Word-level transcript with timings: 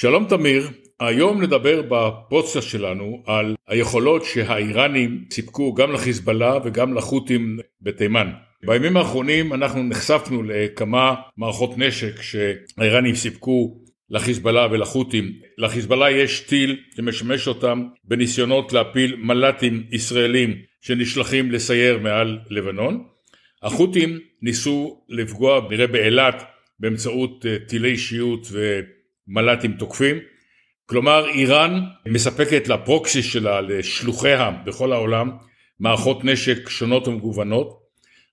שלום 0.00 0.26
תמיר, 0.28 0.68
היום 1.00 1.42
נדבר 1.42 1.82
בפודקאסט 1.82 2.68
שלנו 2.68 3.22
על 3.26 3.54
היכולות 3.68 4.24
שהאיראנים 4.24 5.24
סיפקו 5.30 5.74
גם 5.74 5.92
לחיזבאללה 5.92 6.58
וגם 6.64 6.94
לחות'ים 6.94 7.58
בתימן. 7.82 8.30
בימים 8.66 8.96
האחרונים 8.96 9.52
אנחנו 9.52 9.82
נחשפנו 9.82 10.42
לכמה 10.42 11.14
מערכות 11.36 11.78
נשק 11.78 12.22
שהאיראנים 12.22 13.14
סיפקו 13.14 13.80
לחיזבאללה 14.10 14.66
ולחות'ים. 14.70 15.32
לחיזבאללה 15.58 16.10
יש 16.10 16.40
טיל 16.40 16.80
שמשמש 16.96 17.48
אותם 17.48 17.84
בניסיונות 18.04 18.72
להפיל 18.72 19.16
מל"טים 19.18 19.82
ישראלים 19.90 20.54
שנשלחים 20.80 21.50
לסייר 21.50 21.98
מעל 21.98 22.38
לבנון. 22.50 23.04
החות'ים 23.62 24.18
ניסו 24.42 25.00
לפגוע 25.08 25.60
נראה 25.70 25.86
באילת 25.86 26.42
באמצעות 26.80 27.46
אה, 27.46 27.56
טילי 27.68 27.96
שיוט 27.96 28.46
ומל"טים 29.28 29.72
תוקפים. 29.72 30.16
כלומר 30.86 31.28
איראן 31.28 31.80
מספקת 32.06 32.68
לפרוקסי 32.68 33.22
שלה, 33.22 33.60
לשלוחיה 33.60 34.50
בכל 34.64 34.92
העולם, 34.92 35.30
מערכות 35.80 36.24
נשק 36.24 36.68
שונות 36.68 37.08
ומגוונות. 37.08 37.78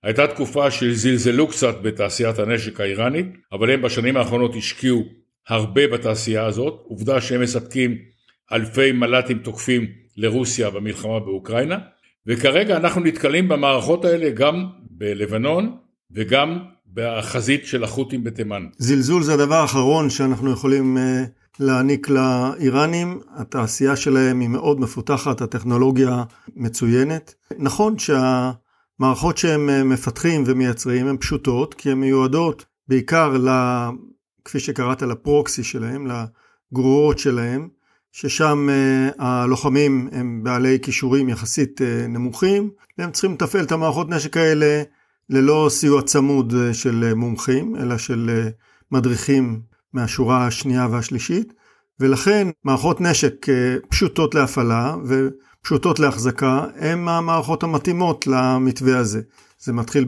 הייתה 0.02 0.26
תקופה 0.26 0.70
שזלזלו 0.70 1.48
קצת 1.48 1.74
בתעשיית 1.82 2.38
הנשק 2.38 2.80
האיראנית, 2.80 3.26
אבל 3.52 3.70
הם 3.70 3.82
בשנים 3.82 4.16
האחרונות 4.16 4.54
השקיעו 4.54 5.04
הרבה 5.48 5.88
בתעשייה 5.88 6.46
הזאת. 6.46 6.80
עובדה 6.84 7.20
שהם 7.20 7.40
מספקים 7.40 7.98
אלפי 8.52 8.92
מל"טים 8.92 9.38
תוקפים 9.38 9.86
לרוסיה 10.16 10.70
במלחמה 10.70 11.20
באוקראינה, 11.20 11.78
וכרגע 12.26 12.76
אנחנו 12.76 13.00
נתקלים 13.00 13.48
במערכות 13.48 14.04
האלה 14.04 14.30
גם 14.30 14.66
בלבנון 14.90 15.76
וגם 16.10 16.58
בחזית 16.96 17.66
של 17.66 17.84
החות'ים 17.84 18.24
בתימן. 18.24 18.66
זלזול 18.78 19.22
זה 19.22 19.34
הדבר 19.34 19.54
האחרון 19.54 20.10
שאנחנו 20.10 20.52
יכולים 20.52 20.98
אה, 20.98 21.24
להעניק 21.60 22.08
לאיראנים. 22.08 23.20
התעשייה 23.36 23.96
שלהם 23.96 24.40
היא 24.40 24.48
מאוד 24.48 24.80
מפותחת, 24.80 25.40
הטכנולוגיה 25.40 26.24
מצוינת. 26.56 27.34
נכון 27.58 27.94
שהמערכות 27.98 29.38
שהם 29.38 29.70
אה, 29.70 29.84
מפתחים 29.84 30.44
ומייצרים 30.46 31.06
הן 31.06 31.16
פשוטות, 31.16 31.74
כי 31.74 31.90
הן 31.90 31.98
מיועדות 31.98 32.64
בעיקר, 32.88 33.36
ל, 33.38 33.48
כפי 34.44 34.60
שקראת, 34.60 35.02
לפרוקסי 35.02 35.64
שלהם, 35.64 36.06
לגרורות 36.72 37.18
שלהם, 37.18 37.68
ששם 38.12 38.68
uh, 38.68 39.22
הלוחמים 39.22 40.08
הם 40.12 40.40
בעלי 40.42 40.78
כישורים 40.82 41.28
יחסית 41.28 41.80
נמוכים, 42.08 42.70
והם 42.98 43.10
צריכים 43.10 43.32
לתפעל 43.32 43.64
את 43.64 43.72
המערכות 43.72 44.08
נשק 44.10 44.36
האלה 44.36 44.82
ללא 45.30 45.66
סיוע 45.70 46.02
צמוד 46.02 46.52
uh, 46.52 46.74
של 46.74 47.14
מומחים, 47.14 47.76
אלא 47.76 47.98
של 47.98 48.48
מדריכים 48.92 49.60
מהשורה 49.92 50.46
השנייה 50.46 50.88
והשלישית, 50.90 51.52
ולכן 52.00 52.48
מערכות 52.64 53.00
נשק 53.00 53.46
פשוטות 53.88 54.34
להפעלה 54.34 54.96
ופשוטות 55.06 55.98
להחזקה, 55.98 56.64
הן 56.76 57.08
המערכות 57.08 57.62
המתאימות 57.62 58.26
למתווה 58.26 58.98
הזה. 58.98 59.20
זה 59.58 59.72
מתחיל 59.72 60.04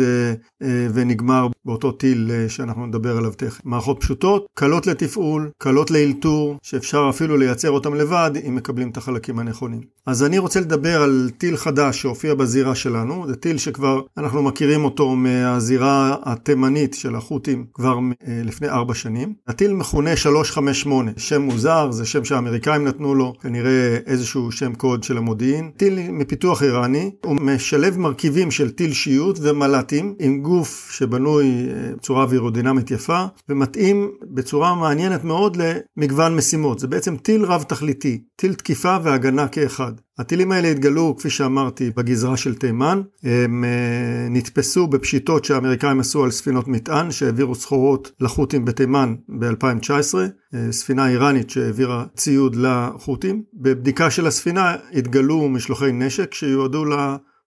אה, 0.00 0.34
אה, 0.62 0.86
ונגמר 0.94 1.48
באותו 1.64 1.92
טיל 1.92 2.30
אה, 2.30 2.48
שאנחנו 2.48 2.86
נדבר 2.86 3.16
עליו 3.16 3.32
תכף. 3.36 3.60
מערכות 3.64 4.00
פשוטות, 4.00 4.46
קלות 4.54 4.86
לתפעול, 4.86 5.50
קלות 5.58 5.90
לאלתור, 5.90 6.56
שאפשר 6.62 7.06
אפילו 7.10 7.36
לייצר 7.36 7.70
אותם 7.70 7.94
לבד 7.94 8.30
אם 8.48 8.54
מקבלים 8.54 8.90
את 8.90 8.96
החלקים 8.96 9.38
הנכונים. 9.38 9.80
אז 10.06 10.24
אני 10.24 10.38
רוצה 10.38 10.60
לדבר 10.60 11.02
על 11.02 11.30
טיל 11.38 11.56
חדש 11.56 12.00
שהופיע 12.00 12.34
בזירה 12.34 12.74
שלנו, 12.74 13.26
זה 13.28 13.36
טיל 13.36 13.58
שכבר 13.58 14.00
אנחנו 14.16 14.42
מכירים 14.42 14.84
אותו 14.84 15.16
מהזירה 15.16 16.16
התימנית 16.22 16.94
של 16.94 17.16
החות'ים 17.16 17.66
כבר 17.74 17.98
לפני 18.44 18.68
ארבע 18.68 18.94
שנים. 18.94 19.34
הטיל 19.48 19.72
מכונה 19.72 20.16
358, 20.16 21.10
שם 21.16 21.42
מוזר, 21.42 21.90
זה 21.90 22.06
שם 22.06 22.24
שהאמריקאים 22.24 22.84
נתנו 22.84 23.14
לו, 23.14 23.32
כנראה 23.40 23.96
איזשהו 24.06 24.52
שם 24.52 24.74
קוד 24.74 25.02
של 25.02 25.16
המודיעין. 25.16 25.70
טיל 25.76 26.10
מפיתוח 26.10 26.62
איראני, 26.62 27.10
הוא 27.24 27.36
משלב 27.36 27.98
מרכיבים 27.98 28.50
של 28.50 28.70
טיל 28.70 28.92
שיוט 28.92 29.38
ומל"טים 29.42 30.14
עם 30.18 30.40
גוף 30.40 30.90
שבנוי 30.92 31.49
אה, 31.50 31.94
בצורה 31.96 32.22
אווירודינמית 32.22 32.90
יפה 32.90 33.24
ומתאים 33.48 34.10
בצורה 34.22 34.74
מעניינת 34.74 35.24
מאוד 35.24 35.56
למגוון 35.56 36.36
משימות. 36.36 36.78
זה 36.78 36.86
בעצם 36.86 37.16
טיל 37.16 37.44
רב 37.44 37.62
תכליתי, 37.62 38.22
טיל 38.36 38.54
תקיפה 38.54 38.96
והגנה 39.02 39.48
כאחד. 39.48 39.92
הטילים 40.18 40.52
האלה 40.52 40.68
התגלו, 40.68 41.16
כפי 41.18 41.30
שאמרתי, 41.30 41.90
בגזרה 41.96 42.36
של 42.36 42.54
תימן. 42.54 43.02
הם 43.22 43.64
אה, 43.64 44.28
נתפסו 44.30 44.86
בפשיטות 44.86 45.44
שהאמריקאים 45.44 46.00
עשו 46.00 46.24
על 46.24 46.30
ספינות 46.30 46.68
מטען 46.68 47.10
שהעבירו 47.10 47.54
סחורות 47.54 48.12
לחות'ים 48.20 48.64
בתימן 48.64 49.14
ב-2019, 49.38 50.14
אה, 50.54 50.72
ספינה 50.72 51.08
איראנית 51.08 51.50
שהעבירה 51.50 52.04
ציוד 52.16 52.56
לחות'ים. 52.56 53.42
בבדיקה 53.54 54.10
של 54.10 54.26
הספינה 54.26 54.76
התגלו 54.92 55.48
משלוחי 55.48 55.92
נשק 55.92 56.34
שיועדו. 56.34 56.84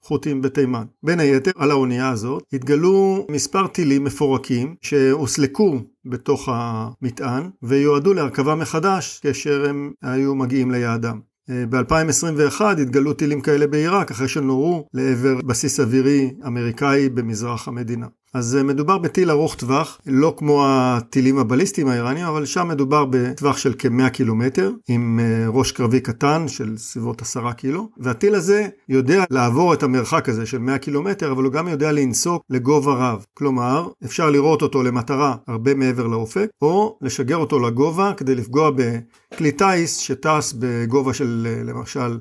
חות'ים 0.03 0.41
בתימן. 0.41 0.83
בין 1.03 1.19
היתר, 1.19 1.51
על 1.55 1.71
האונייה 1.71 2.09
הזאת 2.09 2.43
התגלו 2.53 3.27
מספר 3.31 3.67
טילים 3.67 4.03
מפורקים 4.03 4.75
שהוסלקו 4.81 5.79
בתוך 6.05 6.49
המטען 6.51 7.49
ויועדו 7.63 8.13
להרכבה 8.13 8.55
מחדש 8.55 9.19
כאשר 9.23 9.69
הם 9.69 9.91
היו 10.01 10.35
מגיעים 10.35 10.71
ליעדם. 10.71 11.19
אה, 11.49 11.65
ב-2021 11.69 12.61
התגלו 12.81 13.13
טילים 13.13 13.41
כאלה 13.41 13.67
בעיראק 13.67 14.11
אחרי 14.11 14.27
שנורו 14.27 14.87
לעבר 14.93 15.35
בסיס 15.45 15.79
אווירי 15.79 16.33
אמריקאי 16.47 17.09
במזרח 17.09 17.67
המדינה. 17.67 18.07
אז 18.33 18.55
אה, 18.55 18.63
מדובר 18.63 18.97
בטיל 18.97 19.31
ארוך 19.31 19.55
טווח, 19.55 19.99
לא 20.05 20.35
כמו 20.37 20.65
הטילים 20.67 21.37
הבליסטיים 21.37 21.87
האיראניים, 21.87 22.25
אבל 22.25 22.45
שם 22.45 22.67
מדובר 22.67 23.05
בטווח 23.09 23.57
של 23.57 23.73
כ-100 23.79 24.09
קילומטר, 24.09 24.71
עם 24.87 25.19
אה, 25.19 25.45
ראש 25.47 25.71
קרבי 25.71 25.99
קטן 25.99 26.47
של 26.47 26.77
סביבות 26.77 27.21
10 27.21 27.51
קילו, 27.51 27.89
והטיל 27.97 28.35
הזה 28.35 28.67
יודע 28.89 29.23
לעבור 29.29 29.73
את 29.73 29.83
המרחק 29.83 30.29
הזה 30.29 30.45
של 30.45 30.57
100 30.57 30.77
קילומטר, 30.77 31.31
אבל 31.31 31.43
הוא 31.43 31.53
גם 31.53 31.67
יודע 31.67 31.91
לנסוק 31.91 32.43
לגובה 32.49 32.93
רב. 32.93 33.25
כלומר, 33.33 33.87
אפשר 34.05 34.29
לראות 34.29 34.61
אותו 34.61 34.83
למטרה 34.83 35.35
הרבה 35.47 35.73
מעבר 35.73 36.07
לאופק, 36.07 36.49
או 36.61 36.97
לשגר 37.01 37.37
אותו 37.37 37.59
לגובה 37.59 38.13
כדי 38.17 38.35
לפגוע 38.35 38.71
בכלי 38.71 39.51
טיס 39.51 39.97
שטס 39.97 40.53
בגובה 40.59 41.13
של 41.13 41.47
אה, 41.49 41.63
למשל 41.63 42.17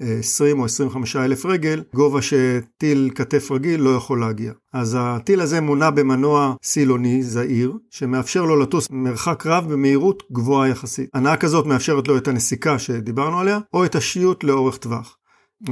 20 0.00 0.60
או 0.60 0.64
25 0.64 1.16
אלף 1.16 1.46
רגל, 1.46 1.82
גובה 1.94 2.22
שטיל 2.22 3.10
כתף 3.14 3.50
רגיל 3.50 3.80
לא 3.80 3.90
יכול 3.90 4.20
להגיע. 4.20 4.52
אז 4.72 4.96
הטיל 5.00 5.40
הזה 5.40 5.60
מונע 5.60 5.90
במנוע 5.90 6.54
סילוני 6.64 7.22
זעיר, 7.22 7.72
שמאפשר 7.90 8.44
לו 8.44 8.56
לטוס 8.56 8.88
מרחק 8.90 9.46
רב 9.46 9.72
במהירות 9.72 10.22
גבוהה 10.32 10.68
יחסית. 10.68 11.10
הנעה 11.14 11.36
כזאת 11.36 11.66
מאפשרת 11.66 12.08
לו 12.08 12.16
את 12.16 12.28
הנסיקה 12.28 12.78
שדיברנו 12.78 13.40
עליה, 13.40 13.58
או 13.74 13.84
את 13.84 13.94
השיוט 13.94 14.44
לאורך 14.44 14.76
טווח. 14.76 15.16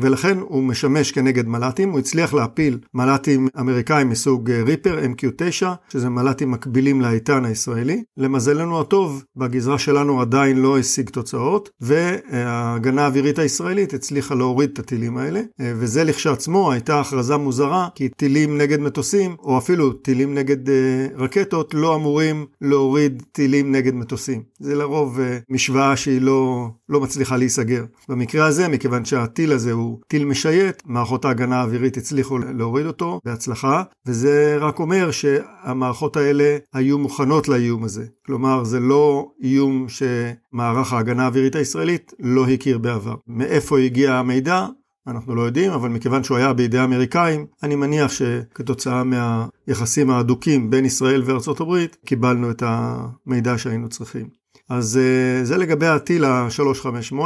ולכן 0.03 0.39
הוא 0.39 0.62
משמש 0.62 1.12
כנגד 1.12 1.49
מל"טים, 1.49 1.91
הוא 1.91 1.99
הצליח 1.99 2.34
להפיל 2.34 2.78
מל"טים 2.95 3.49
אמריקאים 3.61 4.09
מסוג 4.09 4.50
אה, 4.50 4.62
ריפר 4.62 4.99
MQ9, 5.05 5.65
שזה 5.89 6.09
מל"טים 6.09 6.50
מקבילים 6.50 7.00
לאיתן 7.00 7.45
הישראלי. 7.45 8.03
למזלנו 8.17 8.81
הטוב, 8.81 9.25
בגזרה 9.37 9.78
שלנו 9.78 10.21
עדיין 10.21 10.56
לא 10.56 10.78
השיג 10.78 11.11
תוצאות, 11.11 11.71
וההגנה 11.81 13.03
האווירית 13.03 13.39
הישראלית 13.39 13.94
הצליחה 13.94 14.34
להוריד 14.34 14.71
את 14.73 14.78
הטילים 14.78 15.17
האלה, 15.17 15.41
אה, 15.61 15.73
וזה 15.77 16.05
לכשעצמו 16.05 16.73
הייתה 16.73 17.00
הכרזה 17.00 17.37
מוזרה, 17.37 17.89
כי 17.94 18.09
טילים 18.09 18.59
נגד 18.59 18.81
מטוסים, 18.81 19.37
או 19.39 19.59
אפילו 19.59 19.93
טילים 19.93 20.34
נגד 20.34 20.69
אה, 20.69 21.06
רקטות, 21.17 21.75
לא 21.75 21.97
אמורים 21.97 22.47
להוריד 22.61 23.23
טילים 23.33 23.73
נגד 23.73 23.94
מטוסים. 23.94 24.43
זה 24.59 24.75
לרוב 24.75 25.19
משוואה 25.50 25.97
שהיא 25.97 26.21
לא, 26.21 26.69
לא 26.89 27.00
מצליחה 27.00 27.37
להיסגר. 27.37 27.84
במקרה 28.09 28.47
הזה, 28.47 28.69
מכיוון 28.69 29.05
שהטיל 29.05 29.53
הזה 29.53 29.74
הוא 29.75 29.99
טיל 30.09 30.25
משייט, 30.25 30.83
מערכות 30.87 31.25
ההגנה 31.25 31.61
האווירית 31.61 31.97
הצליחו 31.97 32.39
להוריד 32.39 32.87
אותו 32.87 33.21
בהצלחה, 33.25 33.83
וזה 34.07 34.57
רק 34.61 34.79
אומר 34.79 35.11
שהמערכות 35.11 36.17
האלה 36.17 36.57
היו 36.75 36.99
מוכנות 36.99 37.49
לאיום 37.49 37.85
הזה. 37.85 38.05
כלומר, 38.27 38.65
זה 38.65 38.81
לא 38.81 39.27
איום 39.43 39.87
שמערך 39.89 40.93
ההגנה 40.93 41.25
האווירית 41.25 41.56
הישראלית 41.56 42.12
לא 42.21 42.49
הכיר 42.49 42.79
בעבר. 42.79 43.15
מאיפה 43.26 43.79
הגיע 43.79 44.15
המידע? 44.15 44.67
אנחנו 45.06 45.35
לא 45.35 45.43
יודעים, 45.43 45.73
אבל 45.73 45.88
מכיוון 45.88 46.25
שהוא 46.25 46.37
היה 46.37 46.53
בידי 46.53 46.79
האמריקאים, 46.79 47.47
אני 47.62 47.77
מניח 47.77 48.12
שכתוצאה 48.12 49.03
מהיחסים 49.05 50.11
ההדוקים 50.11 50.70
בין 50.70 50.85
ישראל 50.85 51.23
וארצות 51.25 51.61
הברית, 51.61 51.97
קיבלנו 52.06 52.50
את 52.50 52.62
המידע 52.67 53.59
שהיינו 53.59 53.88
צריכים. 53.88 54.29
אז 54.69 54.99
אה, 54.99 55.44
זה 55.44 55.56
לגבי 55.56 55.87
הטיל 55.87 56.25
ה-358. 56.25 57.17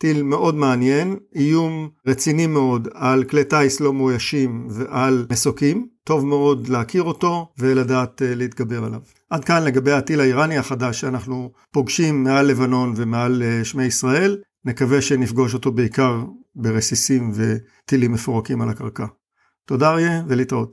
טיל 0.00 0.22
מאוד 0.22 0.54
מעניין, 0.54 1.16
איום 1.36 1.88
רציני 2.06 2.46
מאוד 2.46 2.88
על 2.94 3.24
כלי 3.24 3.44
טיס 3.44 3.80
לא 3.80 3.92
מאוישים 3.92 4.66
ועל 4.70 5.26
מסוקים, 5.32 5.86
טוב 6.04 6.26
מאוד 6.26 6.68
להכיר 6.68 7.02
אותו 7.02 7.52
ולדעת 7.58 8.22
אה, 8.22 8.34
להתגבר 8.34 8.84
עליו. 8.84 9.00
עד 9.30 9.44
כאן 9.44 9.64
לגבי 9.64 9.92
הטיל 9.92 10.20
האיראני 10.20 10.58
החדש 10.58 11.00
שאנחנו 11.00 11.52
פוגשים 11.72 12.24
מעל 12.24 12.46
לבנון 12.46 12.92
ומעל 12.96 13.42
אה, 13.42 13.64
שמי 13.64 13.84
ישראל, 13.84 14.38
נקווה 14.64 15.02
שנפגוש 15.02 15.54
אותו 15.54 15.72
בעיקר 15.72 16.24
ברסיסים 16.54 17.32
וטילים 17.34 18.12
מפורקים 18.12 18.62
על 18.62 18.68
הקרקע. 18.68 19.06
תודה 19.66 19.90
אריה 19.90 20.22
ולהתראות. 20.28 20.68